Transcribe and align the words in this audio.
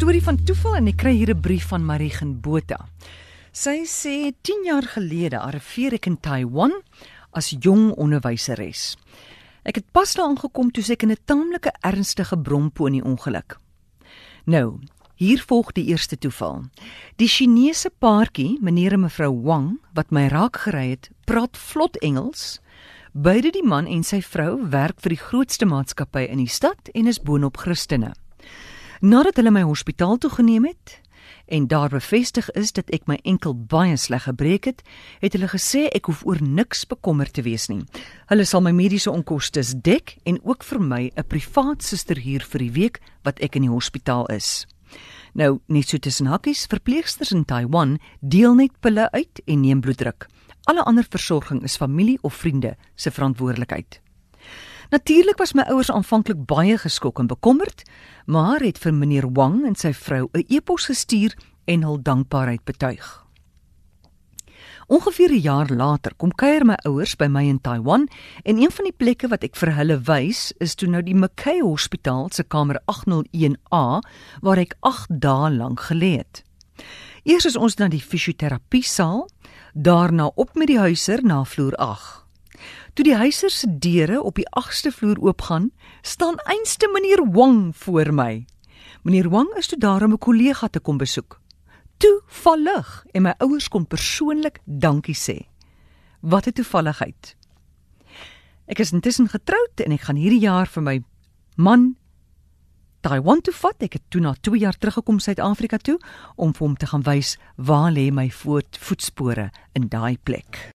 storie 0.00 0.22
van 0.24 0.38
toeval 0.48 0.78
en 0.78 0.86
ek 0.88 0.96
kry 1.02 1.10
hier 1.12 1.28
'n 1.28 1.40
brief 1.44 1.66
van 1.68 1.84
Marigen 1.84 2.40
Botha. 2.40 2.88
Sy 3.52 3.84
sê 3.84 4.32
10 4.40 4.64
jaar 4.64 4.82
gelede 4.82 5.38
arriveer 5.38 5.92
ek 5.92 6.06
in 6.06 6.16
Taiwan 6.16 6.72
as 7.32 7.50
jong 7.50 7.92
onderwyseres. 7.92 8.96
Ek 9.62 9.74
het 9.74 9.92
pas 9.92 10.14
daar 10.14 10.28
aangekom 10.28 10.70
toe 10.72 10.84
ek 10.88 11.02
in 11.02 11.10
'n 11.10 11.24
taamlike 11.26 11.72
ernstige 11.82 12.38
bromponie 12.38 13.04
ongeluk. 13.04 13.58
Nou, 14.46 14.80
hier 15.16 15.44
volg 15.46 15.72
die 15.72 15.84
eerste 15.84 16.16
toeval. 16.16 16.64
Die 17.16 17.28
Chinese 17.28 17.90
paartjie, 17.90 18.58
meneer 18.60 18.92
en 18.92 19.00
mevrou 19.00 19.42
Wang, 19.42 19.80
wat 19.92 20.10
my 20.10 20.28
raak 20.28 20.56
gery 20.56 20.90
het, 20.90 21.10
praat 21.26 21.58
vlot 21.58 21.96
Engels. 21.98 22.60
Beide 23.12 23.50
die 23.50 23.66
man 23.66 23.86
en 23.86 24.02
sy 24.02 24.22
vrou 24.22 24.66
werk 24.70 24.98
vir 25.00 25.10
die 25.10 25.24
grootste 25.28 25.66
maatskappy 25.66 26.26
in 26.30 26.38
die 26.38 26.48
stad 26.48 26.88
en 26.94 27.06
is 27.06 27.20
boonop 27.20 27.56
Christene. 27.58 28.14
Nadat 29.00 29.38
hulle 29.40 29.48
my 29.48 29.62
hospitaal 29.64 30.18
toe 30.20 30.28
geneem 30.30 30.66
het 30.68 31.00
en 31.48 31.66
daar 31.66 31.88
bevestig 31.88 32.50
is 32.50 32.72
dat 32.76 32.90
ek 32.92 33.06
my 33.08 33.16
enkel 33.24 33.54
baie 33.56 33.96
sleg 33.96 34.26
gebreek 34.28 34.66
het, 34.68 34.82
het 35.22 35.32
hulle 35.32 35.48
gesê 35.48 35.86
ek 35.88 36.10
hoef 36.10 36.20
oor 36.28 36.36
niks 36.44 36.84
bekommerd 36.84 37.32
te 37.32 37.42
wees 37.42 37.70
nie. 37.72 37.80
Hulle 38.28 38.44
sal 38.44 38.60
my 38.60 38.74
mediese 38.76 39.08
onkoste 39.10 39.64
dek 39.80 40.18
en 40.28 40.36
ook 40.44 40.62
vir 40.68 40.80
my 40.80 41.10
'n 41.16 41.24
privaat 41.24 41.82
suster 41.82 42.20
huur 42.20 42.44
vir 42.44 42.60
die 42.60 42.72
week 42.72 43.00
wat 43.24 43.40
ek 43.40 43.56
in 43.56 43.62
die 43.62 43.72
hospitaal 43.72 44.26
is. 44.26 44.66
Nou, 45.32 45.60
net 45.66 45.88
so 45.88 45.98
tussen 45.98 46.26
hakkies, 46.26 46.66
verpleegsters 46.66 47.32
in 47.32 47.44
Taiwan 47.44 47.98
deel 48.20 48.54
net 48.54 48.80
pille 48.80 49.10
uit 49.10 49.40
en 49.46 49.60
neem 49.60 49.80
bloeddruk. 49.80 50.28
Alle 50.68 50.84
ander 50.84 51.06
versorging 51.08 51.62
is 51.62 51.76
familie 51.76 52.18
of 52.22 52.34
vriende 52.34 52.76
se 52.94 53.10
verantwoordelikheid. 53.10 54.00
Natuurlik 54.90 55.38
was 55.38 55.52
my 55.54 55.62
ouers 55.70 55.90
aanvanklik 55.90 56.40
baie 56.50 56.74
geskok 56.78 57.20
en 57.22 57.28
bekommerd, 57.30 57.84
maar 58.26 58.58
het 58.58 58.78
vir 58.82 58.94
meneer 58.94 59.28
Wang 59.32 59.62
en 59.66 59.76
sy 59.78 59.92
vrou 59.94 60.28
'n 60.32 60.44
e-pos 60.48 60.86
gestuur 60.90 61.36
en 61.64 61.82
hul 61.82 62.02
dankbaarheid 62.02 62.64
betuig. 62.64 63.26
Ongeveer 64.86 65.30
'n 65.30 65.40
jaar 65.40 65.68
later 65.68 66.14
kom 66.16 66.32
kuier 66.32 66.64
my 66.66 66.74
ouers 66.84 67.16
by 67.16 67.26
my 67.26 67.44
in 67.44 67.60
Taiwan 67.60 68.08
en 68.42 68.56
een 68.56 68.70
van 68.70 68.84
die 68.84 68.96
plekke 68.96 69.28
wat 69.28 69.44
ek 69.44 69.56
vir 69.56 69.74
hulle 69.74 70.00
wys 70.00 70.52
is 70.58 70.74
toe 70.74 70.88
nou 70.88 71.02
die 71.02 71.14
McKay 71.14 71.60
Hospitaal 71.60 72.28
se 72.32 72.42
kamer 72.42 72.80
801A 72.86 74.00
waar 74.40 74.58
ek 74.58 74.74
8 74.80 75.20
dae 75.20 75.50
lank 75.50 75.80
gelê 75.80 76.16
het. 76.16 76.42
Eers 77.22 77.44
is 77.44 77.56
ons 77.56 77.76
na 77.76 77.88
die 77.88 78.02
fisioterapie 78.02 78.82
saal, 78.82 79.28
daarna 79.74 80.26
op 80.34 80.54
met 80.54 80.66
die 80.66 80.78
huiser 80.78 81.22
na 81.22 81.44
vloer 81.44 81.76
8. 81.76 82.19
Toe 83.00 83.08
die 83.08 83.16
huiser 83.16 83.48
se 83.48 83.64
deure 83.80 84.18
op 84.28 84.36
die 84.36 84.44
8ste 84.60 84.90
vloer 84.92 85.16
oopgaan, 85.24 85.70
staan 86.04 86.34
einste 86.52 86.84
meneer 86.92 87.22
Wang 87.32 87.70
voor 87.72 88.10
my. 88.12 88.44
Meneer 89.08 89.30
Wang 89.32 89.54
is 89.56 89.70
toe 89.72 89.78
daar 89.80 90.04
om 90.04 90.12
'n 90.12 90.18
kollega 90.18 90.68
te 90.68 90.80
kom 90.80 90.98
besoek. 90.98 91.40
Toevallig 91.96 93.04
en 93.12 93.22
my 93.22 93.34
ouers 93.38 93.68
kon 93.68 93.86
persoonlik 93.86 94.60
dankie 94.64 95.16
sê. 95.16 95.48
Wat 96.20 96.46
'n 96.46 96.52
toevalligheid. 96.52 97.36
Ek 98.66 98.78
is 98.78 98.92
intussen 98.92 99.28
getroud 99.28 99.80
en 99.80 99.92
ek 99.92 100.00
gaan 100.00 100.16
hierdie 100.16 100.40
jaar 100.40 100.66
vir 100.66 100.82
my 100.82 101.02
man 101.56 101.96
Taiwan 103.00 103.40
toe 103.40 103.54
vat. 103.54 103.82
Ek 103.82 103.92
het 103.92 104.02
toe 104.08 104.20
na 104.20 104.34
2 104.40 104.58
jaar 104.58 104.78
teruggekom 104.78 105.18
Suid-Afrika 105.18 105.76
toe 105.76 105.98
om 106.36 106.52
vir 106.52 106.66
hom 106.66 106.76
te 106.76 106.86
gaan 106.86 107.02
wys 107.02 107.38
waar 107.56 107.92
lê 107.92 108.12
my 108.12 108.30
voetspore 108.30 109.50
in 109.72 109.88
daai 109.88 110.18
plek. 110.22 110.74